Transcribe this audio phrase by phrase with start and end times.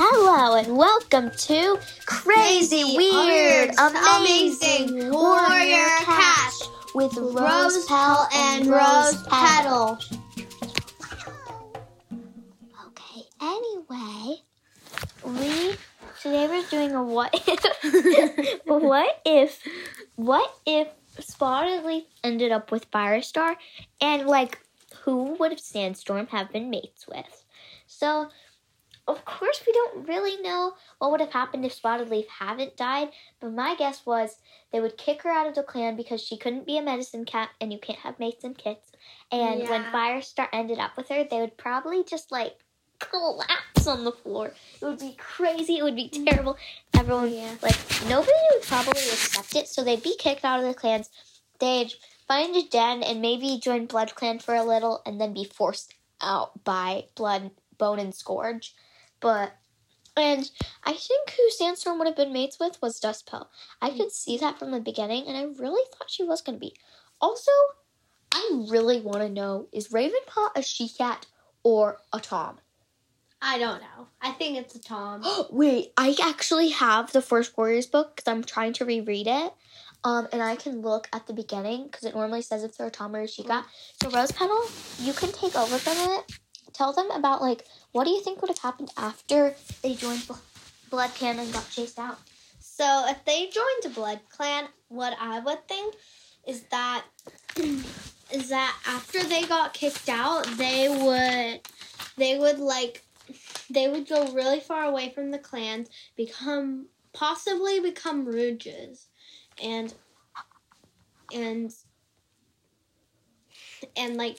[0.00, 8.66] Hello and welcome to Crazy, Crazy, Weird, Amazing, Amazing Warrior Cats with Rose, Petal and
[8.68, 9.98] Rose Petal.
[12.86, 14.36] Okay, anyway,
[15.24, 15.74] we
[16.22, 19.60] today we're doing a what if what if
[20.14, 23.56] what if Spottedleaf ended up with Firestar
[24.00, 24.58] and like
[25.02, 27.44] who would Sandstorm have been mates with?
[27.86, 28.28] So
[29.08, 33.08] of course we don't really know what would have happened if Spottedleaf hadn't died,
[33.40, 34.36] but my guess was
[34.70, 37.48] they would kick her out of the clan because she couldn't be a medicine cat
[37.60, 38.92] and you can't have mates and kits.
[39.32, 42.56] And when Firestar ended up with her, they would probably just like
[42.98, 44.52] collapse on the floor.
[44.80, 45.78] It would be crazy.
[45.78, 46.56] It would be terrible.
[46.94, 47.54] Everyone, Yeah.
[47.62, 47.76] like,
[48.08, 49.68] nobody would probably accept it.
[49.68, 51.08] So they'd be kicked out of the clans.
[51.60, 51.92] They'd
[52.26, 55.94] find a den and maybe join Blood Clan for a little and then be forced
[56.20, 58.74] out by Blood, Bone, and Scourge.
[59.20, 59.56] But,
[60.16, 60.50] and
[60.84, 63.46] I think who Sandstorm would have been mates with was Dustpelt.
[63.80, 66.60] I could see that from the beginning and I really thought she was going to
[66.60, 66.74] be.
[67.20, 67.50] Also,
[68.32, 71.26] I really want to know is Ravenpaw a she cat
[71.62, 72.58] or a Tom?
[73.40, 74.08] I don't know.
[74.20, 75.22] I think it's a Tom.
[75.50, 79.52] Wait, I actually have the first Warriors book because I'm trying to reread it.
[80.04, 82.90] Um, and I can look at the beginning because it normally says if they're a
[82.90, 83.66] Tom or a she cat.
[84.00, 84.60] So Rose Petal,
[85.00, 86.32] you can take over from it.
[86.72, 90.34] Tell them about like what do you think would have happened after they joined Bl-
[90.90, 92.18] Blood Clan and got chased out?
[92.60, 95.94] So if they joined Blood Clan, what I would think
[96.46, 97.04] is that
[97.56, 101.60] is that after they got kicked out, they would
[102.16, 103.02] they would like
[103.70, 109.06] they would go really far away from the clans, become possibly become Rouges,
[109.62, 109.92] and
[111.32, 111.74] and
[113.96, 114.38] and like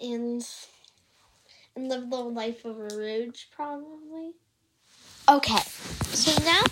[0.00, 0.46] and
[1.78, 4.32] and live the life of a Rouge probably.
[5.28, 5.60] Okay,
[6.12, 6.62] so now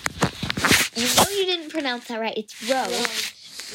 [0.96, 2.36] you know you didn't pronounce that right.
[2.36, 2.90] It's Rogue.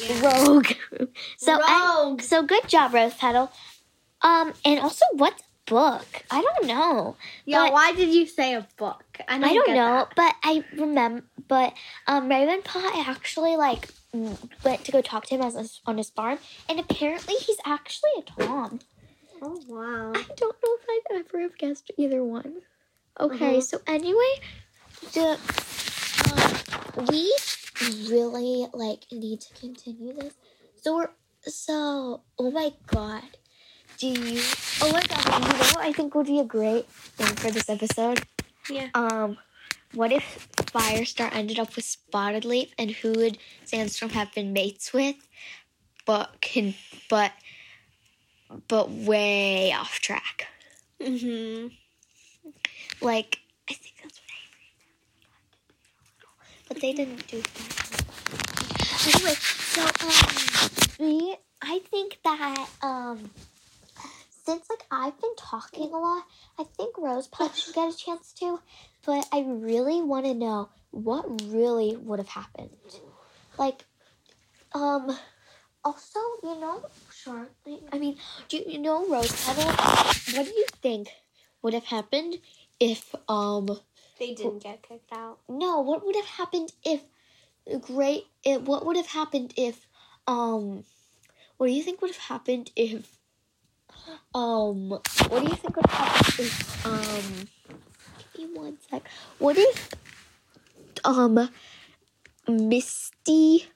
[0.00, 0.44] Yeah.
[0.46, 0.66] Rogue.
[1.38, 3.50] So I- So good job, Rose Petal.
[4.22, 6.06] Um, and also, what's book?
[6.30, 7.16] I don't know.
[7.44, 9.04] Yeah, But- why did you say a book?
[9.28, 10.12] I don't get know, that.
[10.16, 11.24] but I remember.
[11.48, 11.72] But
[12.06, 13.88] um, Ravenpaw actually like
[14.64, 16.38] went to go talk to him as a, on his farm,
[16.68, 18.80] and apparently he's actually a Tom.
[19.42, 20.12] Oh wow.
[20.14, 22.62] I don't know if I've ever have guessed either one.
[23.18, 23.62] Okay, Mhm.
[23.62, 24.32] so anyway,
[25.12, 25.36] the
[26.32, 27.34] um, we
[28.08, 30.34] really like need to continue this.
[30.80, 31.10] So we're
[31.42, 33.24] so oh my god.
[33.98, 34.40] Do you
[34.80, 37.68] oh my god, you know what I think would be a great thing for this
[37.68, 38.22] episode?
[38.70, 38.88] Yeah.
[38.94, 39.38] Um
[39.92, 45.16] what if Firestar ended up with Spottedleaf and who would Sandstorm have been mates with?
[46.06, 46.74] But can
[47.10, 47.32] but
[48.68, 50.48] but way off track.
[51.00, 51.76] Mhm.
[53.00, 54.68] Like, I think that's what Avery
[56.68, 57.82] But they didn't do that.
[59.14, 63.30] Anyway, so, um, me, I think that, um,
[64.44, 66.24] since, like, I've been talking a lot,
[66.58, 68.60] I think Rose Pug should get a chance to.
[69.04, 72.70] But I really want to know what really would have happened.
[73.58, 73.84] Like,
[74.72, 75.16] um,
[75.84, 76.82] also, you know,
[77.12, 78.16] shortly, I mean,
[78.48, 79.64] do you know Rose Petal?
[80.36, 81.08] What do you think
[81.62, 82.36] would have happened
[82.80, 83.68] if um
[84.18, 85.38] They didn't get kicked out.
[85.48, 87.02] no what would have happened if
[87.80, 89.86] great it, what would have happened if
[90.26, 90.84] um
[91.56, 93.18] what do you think would have happened if
[94.34, 97.48] um what do you think would have happened if um
[98.36, 99.02] give me one sec
[99.38, 99.90] what if
[101.04, 101.48] um
[102.48, 103.66] misty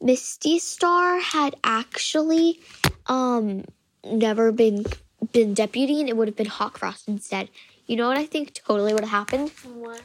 [0.00, 2.60] misty star had actually
[3.06, 3.64] um
[4.04, 4.84] never been
[5.32, 7.48] been deputy and it would have been Hawkfrost instead
[7.86, 10.02] you know what i think totally would have happened What?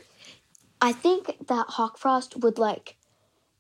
[0.82, 2.98] I think that Hawkfrost would like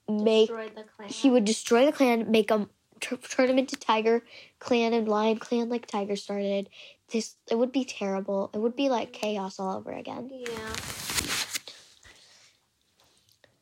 [0.07, 1.09] make Destroy the clan.
[1.09, 2.69] he would destroy the clan, make them
[2.99, 4.21] t- turn him into Tiger
[4.59, 6.69] Clan and Lion Clan like Tiger started.
[7.11, 8.51] This it would be terrible.
[8.53, 10.29] It would be like chaos all over again.
[10.31, 10.73] Yeah.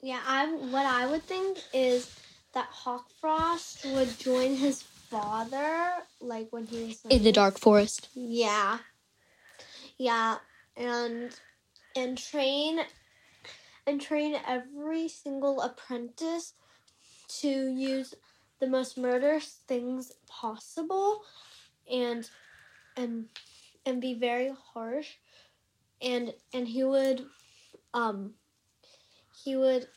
[0.01, 2.09] Yeah, I what I would think is
[2.53, 8.09] that Hawkfrost would join his father, like when he was In the dark forest.
[8.13, 8.79] Yeah.
[9.97, 10.37] Yeah,
[10.75, 11.35] and
[11.95, 12.79] and train
[13.85, 16.53] and train every single apprentice
[17.27, 18.13] to use
[18.59, 21.21] the most murderous things possible
[21.91, 22.29] and
[22.95, 23.25] and
[23.85, 25.15] and be very harsh
[26.01, 27.25] and and he would
[27.93, 28.33] um
[29.43, 29.87] he would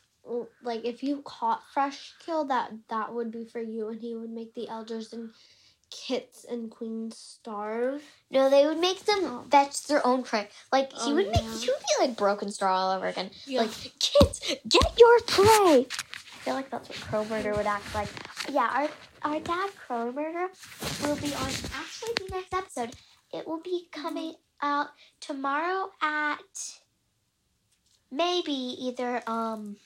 [0.63, 4.29] like if you caught fresh kill that that would be for you and he would
[4.29, 5.31] make the elders and
[5.89, 8.01] kits and queens starve.
[8.29, 9.45] No, they would make them Oh.
[9.49, 10.49] fetch their own prey.
[10.71, 11.57] Like he Oh, would make yeah.
[11.59, 13.31] he would be like Broken Star all over again.
[13.45, 13.61] Yeah.
[13.61, 15.85] Like kids, get your prey.
[15.87, 18.09] I feel like that's what Crow Murder would act like.
[18.49, 18.89] Yeah, our
[19.33, 20.47] our dad Crow Murder
[21.03, 22.91] will be on actually the next episode.
[23.33, 24.87] It will be coming out
[25.21, 26.79] tomorrow at
[28.11, 29.77] maybe either um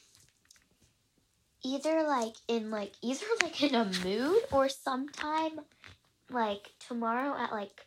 [1.64, 5.60] either like in like either like in a mood or sometime
[6.30, 7.86] like tomorrow at like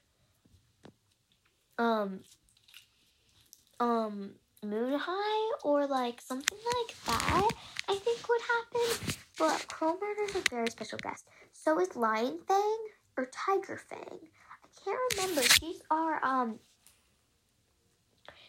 [1.79, 2.21] um
[3.81, 4.31] um
[4.63, 7.49] moon high or like something like that
[7.89, 9.15] I think would happen.
[9.39, 11.27] But Crow is a very special guest.
[11.53, 12.79] So is Lion Fang
[13.19, 13.99] or Tiger Fang.
[14.21, 15.43] I can't remember.
[15.43, 16.59] She's our um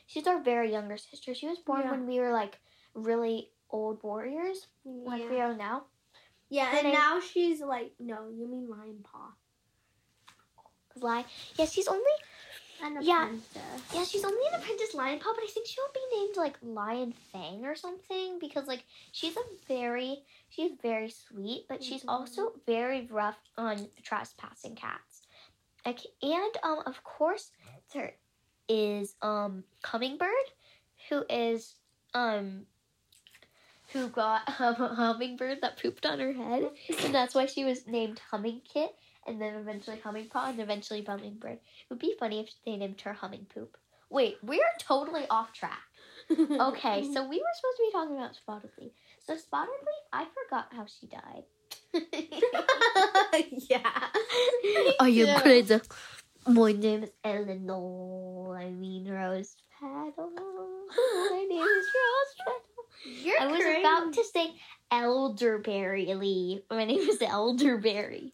[0.06, 1.34] she's our very younger sister.
[1.34, 1.92] She was born Yeah.
[1.92, 2.60] when we were like
[2.94, 5.84] really old warriors, like we are now.
[6.50, 9.32] yeah, her and name- now she's like, no, you mean Lion Paw.
[10.98, 11.26] Lion
[11.58, 12.04] yeah, she's only
[12.82, 13.28] And a Yeah.
[13.28, 13.94] princess.
[13.94, 17.14] Yeah, she's only an apprentice lion paw, but I think she'll be named like Lion
[17.32, 18.84] Fang or something because like
[19.14, 22.10] she's a very she's very sweet, but she's Mhm.
[22.10, 25.22] also very rough on trespassing cats.
[25.86, 27.52] Like, and um of course
[27.94, 28.18] there
[28.68, 30.48] is um Hummingbird,
[31.10, 31.76] who is
[32.14, 32.68] um
[33.96, 36.70] who got um, a hummingbird that pooped on her head,
[37.04, 38.94] and that's why she was named Humming Kit,
[39.26, 41.54] and then eventually Humming Paw, and eventually Hummingbird.
[41.54, 43.78] It would be funny if they named her Humming Poop.
[44.10, 45.80] Wait, we're totally off track.
[46.30, 48.92] Okay, so we were supposed to be talking about Spottedleaf.
[49.26, 51.44] So Spottedleaf, I forgot how she died.
[53.70, 54.10] yeah.
[55.00, 55.80] Are you crazy.
[56.48, 58.58] My name is Eleanor.
[58.58, 60.55] I mean Rose Petal.
[63.06, 63.80] You're I was crazy.
[63.82, 64.54] about to say
[64.92, 66.62] elderberry leaf.
[66.70, 68.34] My name is elderberry.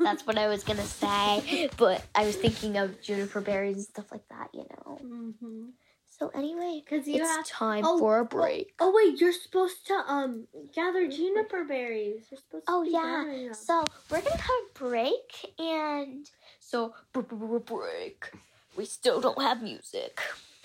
[0.00, 4.06] That's what I was gonna say, but I was thinking of juniper berries and stuff
[4.12, 4.98] like that, you know.
[5.02, 5.64] Mm-hmm.
[6.06, 7.46] So anyway, Because it's have.
[7.46, 8.72] time Oh, for a oh, break.
[8.80, 12.26] Oh wait, you're supposed to um gather juniper berries.
[12.30, 13.52] You're supposed to Oh yeah.
[13.52, 16.28] So we're gonna have a break, and
[16.60, 18.30] so br- br- br- break.
[18.76, 20.20] We still don't have music.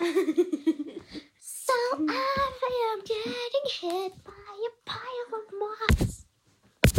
[1.66, 1.72] So
[2.10, 6.26] I am getting hit by a pile of moss.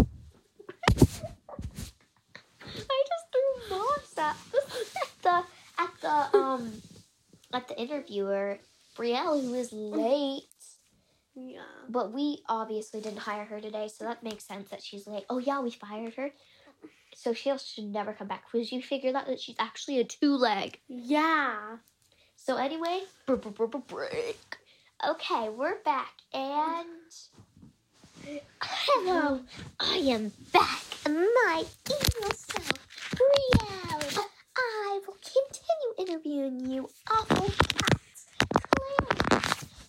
[2.90, 4.36] I just threw moss at
[5.22, 5.44] the
[5.78, 6.82] at the um
[7.54, 8.58] at the interviewer,
[8.98, 10.44] Brielle, who is late.
[11.36, 11.62] yeah.
[11.88, 15.26] But we obviously didn't hire her today, so that makes sense that she's late.
[15.30, 16.32] Oh yeah, we fired her.
[17.16, 20.36] So she should never come back because you figured out that she's actually a two
[20.36, 20.80] leg.
[20.88, 21.78] Yeah.
[22.46, 24.38] So anyway, br- br- br- br- break.
[25.04, 26.86] Okay, we're back and
[28.62, 29.40] hello,
[29.80, 30.84] I am back.
[31.08, 34.26] My evil self, Brielle.
[34.56, 38.28] I will continue interviewing you, awful cats,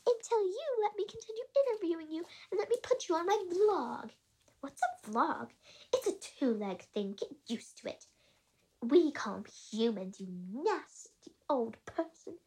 [0.06, 4.08] until you let me continue interviewing you and let me put you on my vlog.
[4.61, 5.49] What's a vlog?
[5.93, 7.17] It's a two-leg thing.
[7.20, 8.06] Get used to it.
[8.81, 12.38] We call them humans, you nasty old person.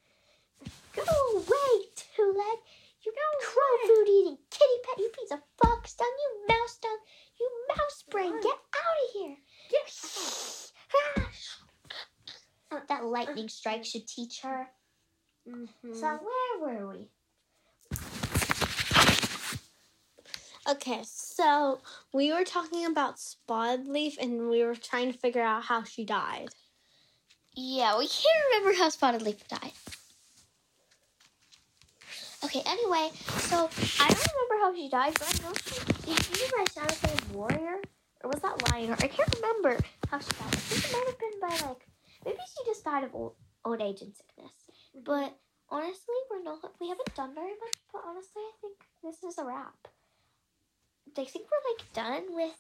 [0.96, 1.04] Go
[1.36, 2.60] away, two leg.
[3.06, 6.98] You crow food eating kitty pet, you piece of fox dung, you mouse dung,
[7.40, 8.34] you mouse brain.
[8.42, 9.38] Get out of here.
[9.72, 9.88] Get
[12.88, 14.68] that lightning strike should teach her.
[15.48, 15.94] Mm-hmm.
[15.94, 17.10] So where were we?
[20.70, 21.80] Okay, so
[22.14, 26.50] we were talking about Spottedleaf and we were trying to figure out how she died.
[27.56, 29.72] Yeah, we can't remember how Spottedleaf died.
[32.44, 33.10] Okay, anyway,
[33.50, 33.70] so
[34.00, 37.82] I don't remember how she died, but I know she did she by Shadowfang Warrior?
[38.24, 39.04] Or was that Lionheart?
[39.04, 39.78] I can't remember
[40.10, 40.48] how she died.
[40.48, 41.88] I think it might have been by like
[42.26, 44.54] maybe she just died of old old age and sickness.
[44.96, 45.36] But
[45.70, 49.46] honestly, we're not we haven't done very much, but honestly I think this is a
[49.46, 49.88] wrap.
[51.18, 52.60] I think we're like done with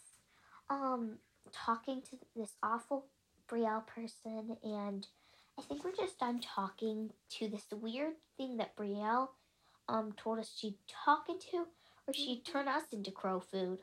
[0.69, 1.19] um
[1.53, 3.05] talking to this awful
[3.50, 5.07] Brielle person, and
[5.57, 9.29] I think we're just done talking to this weird thing that Brielle
[9.89, 11.65] um told us she'd talking to,
[12.08, 13.79] or she'd turn us into crow food.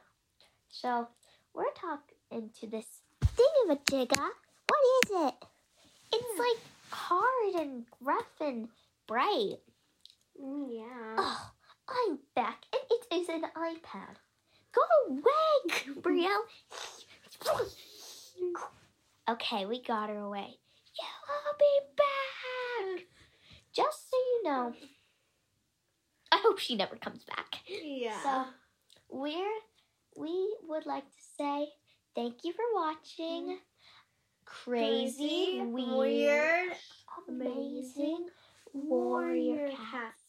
[0.71, 1.09] So
[1.53, 2.87] we're talking to this
[3.23, 4.29] thing of a thingamajigga.
[4.69, 5.35] What is it?
[6.13, 8.69] It's like hard and rough and
[9.07, 9.59] bright.
[10.43, 11.17] Mm, Yeah.
[11.19, 11.51] Oh,
[11.89, 14.17] I'm back, and it is an iPad.
[14.73, 16.45] Go away, Brielle.
[19.29, 20.59] Okay, we got her away.
[21.01, 23.07] Yeah, I'll be back.
[23.73, 24.73] Just so you know,
[26.47, 27.57] hope she never comes back.
[27.69, 28.23] Yeah.
[28.23, 28.45] So
[29.11, 29.59] we're
[30.17, 31.69] we would like to say
[32.15, 33.45] thank you for watching.
[33.45, 33.57] Mm-hmm.
[34.45, 36.73] Crazy, Crazy weird,
[37.29, 38.29] amazing
[38.73, 40.23] warrior cats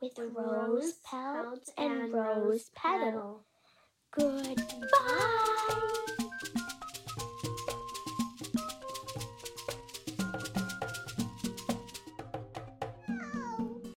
[0.00, 3.44] with rose pelt and rose petal.
[4.12, 5.76] Goodbye.